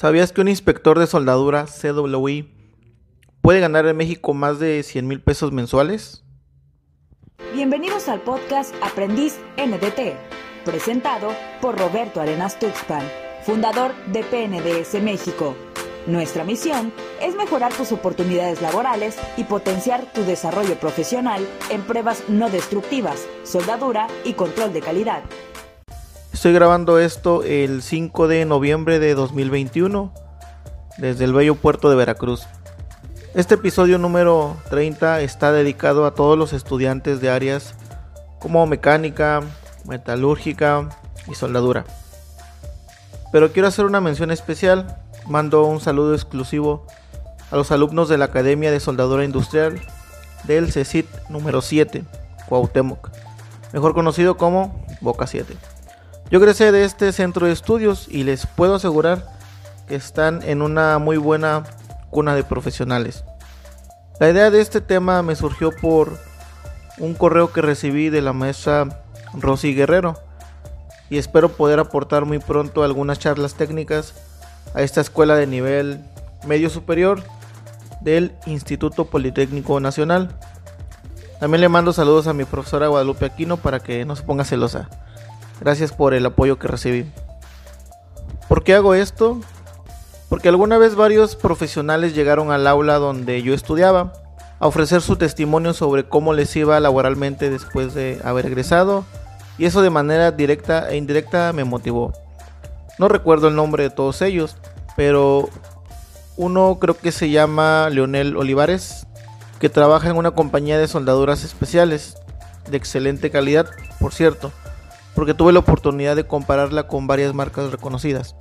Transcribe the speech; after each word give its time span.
¿Sabías 0.00 0.32
que 0.32 0.40
un 0.40 0.48
inspector 0.48 0.98
de 0.98 1.06
soldadura 1.06 1.66
CWI 1.66 2.50
puede 3.42 3.60
ganar 3.60 3.84
en 3.84 3.98
México 3.98 4.32
más 4.32 4.58
de 4.58 4.82
100 4.82 5.06
mil 5.06 5.20
pesos 5.20 5.52
mensuales? 5.52 6.24
Bienvenidos 7.52 8.08
al 8.08 8.22
podcast 8.22 8.74
Aprendiz 8.80 9.38
NDT, 9.58 10.14
presentado 10.64 11.34
por 11.60 11.78
Roberto 11.78 12.22
Arenas 12.22 12.58
Tuxpan, 12.58 13.06
fundador 13.44 13.92
de 14.06 14.22
PNDS 14.22 15.02
México. 15.02 15.54
Nuestra 16.06 16.44
misión 16.44 16.94
es 17.20 17.36
mejorar 17.36 17.74
tus 17.74 17.92
oportunidades 17.92 18.62
laborales 18.62 19.18
y 19.36 19.44
potenciar 19.44 20.10
tu 20.14 20.24
desarrollo 20.24 20.76
profesional 20.80 21.46
en 21.68 21.82
pruebas 21.82 22.24
no 22.26 22.48
destructivas, 22.48 23.26
soldadura 23.44 24.06
y 24.24 24.32
control 24.32 24.72
de 24.72 24.80
calidad. 24.80 25.22
Estoy 26.40 26.54
grabando 26.54 26.98
esto 26.98 27.42
el 27.42 27.82
5 27.82 28.26
de 28.26 28.46
noviembre 28.46 28.98
de 28.98 29.14
2021 29.14 30.10
desde 30.96 31.26
el 31.26 31.34
bello 31.34 31.54
puerto 31.54 31.90
de 31.90 31.96
Veracruz. 31.96 32.46
Este 33.34 33.56
episodio 33.56 33.98
número 33.98 34.56
30 34.70 35.20
está 35.20 35.52
dedicado 35.52 36.06
a 36.06 36.14
todos 36.14 36.38
los 36.38 36.54
estudiantes 36.54 37.20
de 37.20 37.28
áreas 37.28 37.74
como 38.38 38.66
mecánica, 38.66 39.42
metalúrgica 39.84 40.88
y 41.30 41.34
soldadura. 41.34 41.84
Pero 43.32 43.52
quiero 43.52 43.68
hacer 43.68 43.84
una 43.84 44.00
mención 44.00 44.30
especial. 44.30 44.96
Mando 45.26 45.64
un 45.64 45.78
saludo 45.82 46.14
exclusivo 46.14 46.86
a 47.50 47.56
los 47.56 47.70
alumnos 47.70 48.08
de 48.08 48.16
la 48.16 48.24
Academia 48.24 48.70
de 48.70 48.80
Soldadura 48.80 49.26
Industrial 49.26 49.78
del 50.44 50.72
CECIT 50.72 51.06
número 51.28 51.60
7, 51.60 52.02
Cuauhtémoc, 52.48 53.10
mejor 53.74 53.92
conocido 53.92 54.38
como 54.38 54.86
Boca 55.02 55.26
7. 55.26 55.54
Yo 56.30 56.38
egresé 56.38 56.70
de 56.70 56.84
este 56.84 57.10
centro 57.10 57.46
de 57.46 57.52
estudios 57.52 58.06
y 58.08 58.22
les 58.22 58.46
puedo 58.46 58.76
asegurar 58.76 59.26
que 59.88 59.96
están 59.96 60.42
en 60.44 60.62
una 60.62 61.00
muy 61.00 61.16
buena 61.16 61.64
cuna 62.10 62.36
de 62.36 62.44
profesionales. 62.44 63.24
La 64.20 64.30
idea 64.30 64.48
de 64.52 64.60
este 64.60 64.80
tema 64.80 65.22
me 65.22 65.34
surgió 65.34 65.72
por 65.72 66.16
un 66.98 67.14
correo 67.14 67.52
que 67.52 67.62
recibí 67.62 68.10
de 68.10 68.22
la 68.22 68.32
maestra 68.32 69.02
Rosy 69.34 69.74
Guerrero 69.74 70.20
y 71.08 71.18
espero 71.18 71.48
poder 71.48 71.80
aportar 71.80 72.26
muy 72.26 72.38
pronto 72.38 72.84
algunas 72.84 73.18
charlas 73.18 73.54
técnicas 73.54 74.14
a 74.72 74.82
esta 74.82 75.00
escuela 75.00 75.34
de 75.34 75.48
nivel 75.48 76.00
medio 76.46 76.70
superior 76.70 77.24
del 78.02 78.36
Instituto 78.46 79.06
Politécnico 79.06 79.80
Nacional. 79.80 80.36
También 81.40 81.60
le 81.60 81.68
mando 81.68 81.92
saludos 81.92 82.28
a 82.28 82.34
mi 82.34 82.44
profesora 82.44 82.86
Guadalupe 82.86 83.24
Aquino 83.24 83.56
para 83.56 83.80
que 83.80 84.04
no 84.04 84.14
se 84.14 84.22
ponga 84.22 84.44
celosa. 84.44 84.88
Gracias 85.60 85.92
por 85.92 86.14
el 86.14 86.24
apoyo 86.24 86.58
que 86.58 86.68
recibí. 86.68 87.10
¿Por 88.48 88.64
qué 88.64 88.74
hago 88.74 88.94
esto? 88.94 89.38
Porque 90.30 90.48
alguna 90.48 90.78
vez 90.78 90.94
varios 90.94 91.36
profesionales 91.36 92.14
llegaron 92.14 92.50
al 92.50 92.66
aula 92.66 92.96
donde 92.96 93.42
yo 93.42 93.52
estudiaba 93.52 94.12
a 94.58 94.66
ofrecer 94.66 95.02
su 95.02 95.16
testimonio 95.16 95.74
sobre 95.74 96.08
cómo 96.08 96.32
les 96.32 96.54
iba 96.56 96.80
laboralmente 96.80 97.50
después 97.50 97.94
de 97.94 98.20
haber 98.24 98.46
egresado 98.46 99.04
y 99.58 99.66
eso 99.66 99.82
de 99.82 99.90
manera 99.90 100.30
directa 100.32 100.90
e 100.90 100.96
indirecta 100.96 101.52
me 101.52 101.64
motivó. 101.64 102.12
No 102.98 103.08
recuerdo 103.08 103.48
el 103.48 103.56
nombre 103.56 103.82
de 103.82 103.90
todos 103.90 104.22
ellos, 104.22 104.56
pero 104.96 105.48
uno 106.36 106.78
creo 106.80 106.96
que 106.96 107.12
se 107.12 107.30
llama 107.30 107.88
Leonel 107.90 108.36
Olivares, 108.36 109.06
que 109.58 109.68
trabaja 109.68 110.08
en 110.08 110.16
una 110.16 110.30
compañía 110.30 110.78
de 110.78 110.88
soldaduras 110.88 111.44
especiales, 111.44 112.16
de 112.70 112.76
excelente 112.76 113.30
calidad, 113.30 113.68
por 113.98 114.14
cierto 114.14 114.52
porque 115.14 115.34
tuve 115.34 115.52
la 115.52 115.58
oportunidad 115.60 116.16
de 116.16 116.26
compararla 116.26 116.86
con 116.86 117.06
varias 117.06 117.34
marcas 117.34 117.70
reconocidas. 117.70 118.36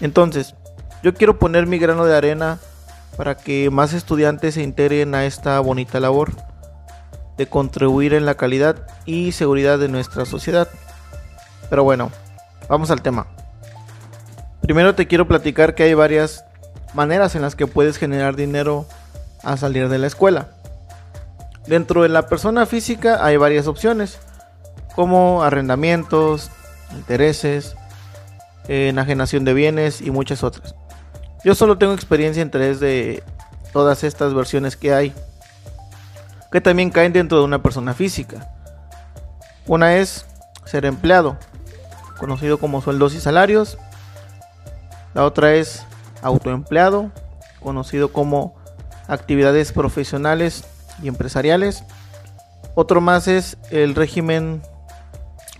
Entonces, 0.00 0.54
yo 1.02 1.14
quiero 1.14 1.38
poner 1.38 1.66
mi 1.66 1.78
grano 1.78 2.04
de 2.04 2.16
arena 2.16 2.58
para 3.16 3.36
que 3.36 3.70
más 3.70 3.92
estudiantes 3.92 4.54
se 4.54 4.62
integren 4.62 5.14
a 5.14 5.24
esta 5.24 5.60
bonita 5.60 6.00
labor 6.00 6.32
de 7.36 7.46
contribuir 7.46 8.14
en 8.14 8.26
la 8.26 8.34
calidad 8.34 8.86
y 9.06 9.32
seguridad 9.32 9.78
de 9.78 9.88
nuestra 9.88 10.24
sociedad. 10.24 10.68
Pero 11.68 11.84
bueno, 11.84 12.10
vamos 12.68 12.90
al 12.90 13.02
tema. 13.02 13.26
Primero 14.60 14.94
te 14.94 15.06
quiero 15.06 15.26
platicar 15.26 15.74
que 15.74 15.84
hay 15.84 15.94
varias 15.94 16.44
maneras 16.94 17.34
en 17.34 17.42
las 17.42 17.56
que 17.56 17.66
puedes 17.66 17.96
generar 17.96 18.36
dinero 18.36 18.86
a 19.42 19.56
salir 19.56 19.88
de 19.88 19.98
la 19.98 20.06
escuela. 20.06 20.48
Dentro 21.66 22.02
de 22.02 22.08
la 22.08 22.26
persona 22.26 22.66
física 22.66 23.24
hay 23.24 23.36
varias 23.36 23.66
opciones 23.66 24.18
como 24.94 25.42
arrendamientos, 25.42 26.50
intereses, 26.92 27.76
enajenación 28.68 29.44
de 29.44 29.54
bienes 29.54 30.00
y 30.00 30.10
muchas 30.10 30.44
otras. 30.44 30.74
Yo 31.44 31.54
solo 31.54 31.78
tengo 31.78 31.94
experiencia 31.94 32.42
en 32.42 32.50
tres 32.50 32.80
de 32.80 33.22
todas 33.72 34.04
estas 34.04 34.34
versiones 34.34 34.76
que 34.76 34.92
hay, 34.92 35.14
que 36.52 36.60
también 36.60 36.90
caen 36.90 37.12
dentro 37.12 37.38
de 37.38 37.44
una 37.44 37.62
persona 37.62 37.94
física. 37.94 38.50
Una 39.66 39.96
es 39.96 40.26
ser 40.64 40.84
empleado, 40.84 41.38
conocido 42.18 42.58
como 42.58 42.82
sueldos 42.82 43.14
y 43.14 43.20
salarios. 43.20 43.78
La 45.14 45.24
otra 45.24 45.54
es 45.54 45.84
autoempleado, 46.22 47.10
conocido 47.62 48.12
como 48.12 48.54
actividades 49.08 49.72
profesionales 49.72 50.64
y 51.02 51.08
empresariales. 51.08 51.84
Otro 52.74 53.00
más 53.00 53.26
es 53.26 53.56
el 53.70 53.94
régimen 53.94 54.62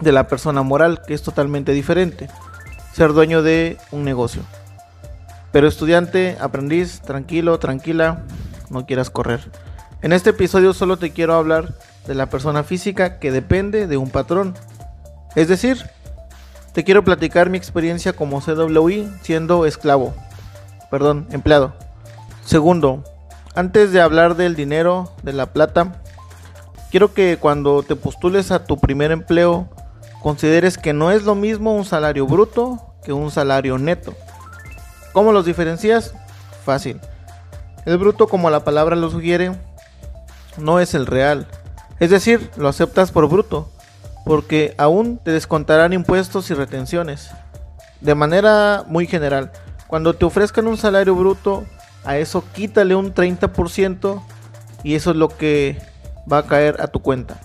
de 0.00 0.12
la 0.12 0.28
persona 0.28 0.62
moral, 0.62 1.02
que 1.06 1.14
es 1.14 1.22
totalmente 1.22 1.72
diferente. 1.72 2.28
Ser 2.92 3.12
dueño 3.12 3.42
de 3.42 3.78
un 3.90 4.04
negocio. 4.04 4.42
Pero 5.52 5.66
estudiante, 5.66 6.36
aprendiz, 6.40 7.00
tranquilo, 7.00 7.58
tranquila, 7.58 8.22
no 8.68 8.86
quieras 8.86 9.10
correr. 9.10 9.40
En 10.02 10.12
este 10.12 10.30
episodio 10.30 10.72
solo 10.72 10.96
te 10.96 11.10
quiero 11.10 11.34
hablar 11.34 11.74
de 12.06 12.14
la 12.14 12.26
persona 12.26 12.62
física 12.62 13.18
que 13.18 13.32
depende 13.32 13.86
de 13.86 13.96
un 13.96 14.10
patrón. 14.10 14.54
Es 15.36 15.48
decir, 15.48 15.84
te 16.72 16.84
quiero 16.84 17.04
platicar 17.04 17.50
mi 17.50 17.58
experiencia 17.58 18.12
como 18.12 18.40
CWI 18.40 19.10
siendo 19.22 19.66
esclavo. 19.66 20.14
Perdón, 20.90 21.26
empleado. 21.30 21.74
Segundo, 22.44 23.04
antes 23.54 23.92
de 23.92 24.00
hablar 24.00 24.36
del 24.36 24.54
dinero, 24.54 25.12
de 25.22 25.32
la 25.32 25.46
plata, 25.46 26.00
quiero 26.90 27.12
que 27.12 27.36
cuando 27.38 27.82
te 27.82 27.96
postules 27.96 28.50
a 28.50 28.64
tu 28.64 28.78
primer 28.78 29.10
empleo 29.10 29.68
consideres 30.20 30.78
que 30.78 30.92
no 30.92 31.10
es 31.10 31.24
lo 31.24 31.34
mismo 31.34 31.74
un 31.74 31.84
salario 31.84 32.26
bruto 32.26 32.94
que 33.02 33.12
un 33.12 33.30
salario 33.30 33.78
neto. 33.78 34.14
¿Cómo 35.12 35.32
los 35.32 35.44
diferencias? 35.44 36.14
Fácil. 36.64 37.00
El 37.86 37.98
bruto, 37.98 38.28
como 38.28 38.50
la 38.50 38.62
palabra 38.62 38.94
lo 38.94 39.10
sugiere, 39.10 39.52
no 40.58 40.80
es 40.80 40.94
el 40.94 41.06
real. 41.06 41.46
Es 41.98 42.10
decir, 42.10 42.50
lo 42.56 42.68
aceptas 42.68 43.10
por 43.10 43.28
bruto, 43.28 43.70
porque 44.24 44.74
aún 44.78 45.18
te 45.18 45.32
descontarán 45.32 45.92
impuestos 45.92 46.50
y 46.50 46.54
retenciones. 46.54 47.30
De 48.00 48.14
manera 48.14 48.84
muy 48.86 49.06
general, 49.06 49.50
cuando 49.86 50.14
te 50.14 50.24
ofrezcan 50.24 50.66
un 50.66 50.76
salario 50.76 51.14
bruto, 51.14 51.64
a 52.04 52.16
eso 52.18 52.44
quítale 52.54 52.94
un 52.94 53.14
30% 53.14 54.22
y 54.82 54.94
eso 54.94 55.10
es 55.10 55.16
lo 55.16 55.28
que 55.28 55.80
va 56.30 56.38
a 56.38 56.46
caer 56.46 56.80
a 56.80 56.86
tu 56.86 57.00
cuenta. 57.00 57.40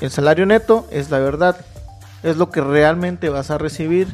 El 0.00 0.10
salario 0.10 0.46
neto 0.46 0.86
es 0.90 1.10
la 1.10 1.18
verdad, 1.18 1.56
es 2.22 2.36
lo 2.36 2.50
que 2.50 2.60
realmente 2.60 3.28
vas 3.28 3.50
a 3.50 3.58
recibir 3.58 4.08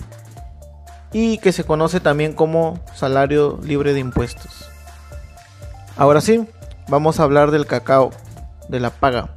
y 1.13 1.39
que 1.39 1.53
se 1.53 1.65
conoce 1.65 2.01
también 2.01 2.33
como 2.33 2.79
salario 2.95 3.59
libre 3.63 3.95
de 3.95 4.01
impuestos. 4.01 4.69
Ahora 5.97 6.21
sí, 6.21 6.47
vamos 6.89 7.19
a 7.19 7.23
hablar 7.23 7.51
del 7.51 7.67
cacao, 7.67 8.11
de 8.69 8.81
la 8.81 8.91
paga. 8.91 9.31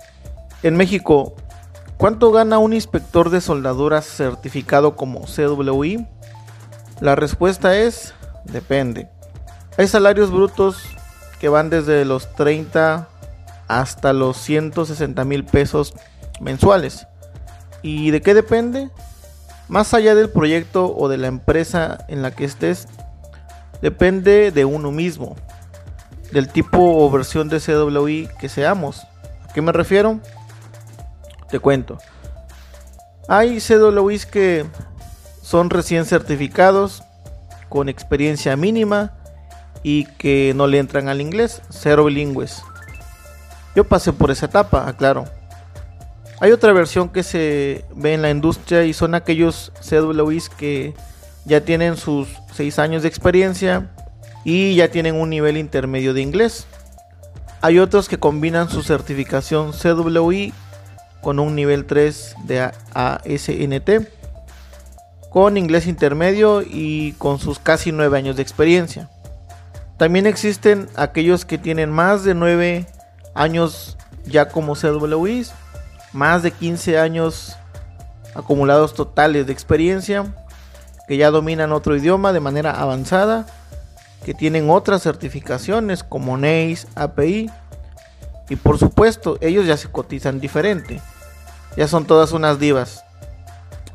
En 0.62 0.76
México, 0.76 1.36
¿cuánto 1.98 2.32
gana 2.32 2.58
un 2.58 2.74
inspector 2.74 3.30
de 3.30 3.42
soldaduras 3.42 4.06
certificado 4.06 4.96
como 4.96 5.22
CWI? 5.22 6.06
La 7.00 7.16
respuesta 7.16 7.78
es, 7.78 8.14
depende. 8.44 9.10
Hay 9.78 9.88
salarios 9.88 10.32
brutos 10.32 10.84
que 11.40 11.48
van 11.48 11.70
desde 11.70 12.04
los 12.04 12.34
30 12.36 13.08
hasta 13.70 14.12
los 14.12 14.36
160 14.38 15.24
mil 15.24 15.46
pesos 15.46 15.94
mensuales. 16.42 17.08
¿Y 17.82 18.12
de 18.12 18.22
qué 18.22 18.34
depende? 18.34 18.90
Más 19.68 19.94
allá 19.94 20.16
del 20.16 20.30
proyecto 20.30 20.96
o 20.96 21.08
de 21.10 21.18
la 21.18 21.28
empresa 21.28 22.06
en 22.08 22.22
la 22.22 22.32
que 22.32 22.46
estés, 22.46 22.88
depende 23.82 24.52
de 24.52 24.66
uno 24.66 24.92
mismo, 24.92 25.36
del 26.32 26.50
tipo 26.50 26.80
o 26.80 27.10
versión 27.10 27.50
de 27.50 27.60
CWI 27.60 28.30
que 28.40 28.50
seamos. 28.50 29.06
¿A 29.48 29.54
qué 29.54 29.62
me 29.62 29.72
refiero? 29.72 30.20
Te 31.50 31.60
cuento. 31.60 31.98
Hay 33.28 33.60
CWIs 33.60 34.26
que 34.26 34.66
son 35.42 35.70
recién 35.70 36.06
certificados, 36.06 37.04
con 37.70 37.88
experiencia 37.88 38.56
mínima 38.56 39.14
y 39.84 40.06
que 40.06 40.54
no 40.56 40.68
le 40.68 40.80
entran 40.80 41.08
al 41.08 41.22
inglés, 41.22 41.62
cero 41.70 42.06
bilingües. 42.06 42.64
Yo 43.76 43.84
pasé 43.84 44.12
por 44.12 44.32
esa 44.32 44.48
etapa, 44.48 44.88
aclaro. 44.88 45.26
Hay 46.42 46.52
otra 46.52 46.72
versión 46.72 47.10
que 47.10 47.24
se 47.24 47.84
ve 47.94 48.14
en 48.14 48.22
la 48.22 48.30
industria 48.30 48.86
y 48.86 48.94
son 48.94 49.14
aquellos 49.14 49.74
CWIs 49.82 50.50
que 50.50 50.94
ya 51.46 51.62
tienen 51.62 51.98
sus 51.98 52.30
6 52.54 52.80
años 52.80 53.02
de 53.02 53.10
experiencia 53.10 53.90
y 54.46 54.76
ya 54.76 54.90
tienen 54.90 55.16
un 55.16 55.30
nivel 55.30 55.58
intermedio 55.58 56.14
de 56.14 56.22
inglés. 56.22 56.66
Hay 57.62 57.78
otros 57.80 58.08
que 58.08 58.20
combinan 58.20 58.70
su 58.70 58.84
certificación 58.84 59.74
CWI 59.74 60.54
con 61.22 61.40
un 61.40 61.56
nivel 61.56 61.86
3 61.86 62.36
de 62.46 62.72
ASNT, 62.94 64.08
con 65.30 65.58
inglés 65.58 65.88
intermedio 65.88 66.62
y 66.62 67.14
con 67.14 67.40
sus 67.40 67.60
casi 67.60 67.92
9 67.92 68.18
años 68.18 68.38
de 68.38 68.44
experiencia. 68.44 69.10
También 69.98 70.26
existen 70.26 70.88
aquellos 70.96 71.44
que 71.44 71.58
tienen 71.58 71.92
más 71.92 72.24
de 72.24 72.34
9 72.34 72.88
años 73.36 73.98
ya 74.26 74.48
como 74.48 74.76
CWIs, 74.76 75.52
más 76.14 76.44
de 76.44 76.52
15 76.52 77.00
años 77.00 77.56
acumulados 78.36 78.94
totales 78.94 79.48
de 79.48 79.54
experiencia, 79.54 80.26
que 81.08 81.18
ya 81.18 81.32
dominan 81.32 81.72
otro 81.72 81.96
idioma 81.96 82.34
de 82.34 82.40
manera 82.40 82.72
avanzada, 82.72 83.46
que 84.24 84.34
tienen 84.34 84.70
otras 84.70 85.02
certificaciones 85.02 86.04
como 86.04 86.38
NACE, 86.38 86.88
API, 86.96 87.50
y 88.50 88.56
por 88.56 88.80
supuesto, 88.80 89.38
ellos 89.42 89.66
ya 89.68 89.78
se 89.78 89.92
cotizan 89.92 90.40
diferente. 90.40 91.02
Ya 91.78 91.88
son 91.88 92.06
todas 92.06 92.32
unas 92.32 92.60
divas, 92.60 93.04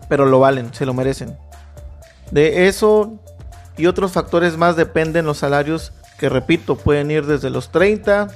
pero 0.08 0.26
lo 0.26 0.38
valen, 0.38 0.72
se 0.72 0.86
lo 0.86 0.94
merecen. 0.94 1.36
De 2.30 2.68
eso 2.68 3.18
y 3.76 3.86
otros 3.86 4.12
factores 4.12 4.56
más 4.56 4.76
dependen 4.76 5.26
los 5.26 5.38
salarios 5.38 5.92
que 6.18 6.28
repito, 6.28 6.76
pueden 6.76 7.10
ir 7.10 7.26
desde 7.26 7.50
los 7.50 7.70
30 7.70 8.28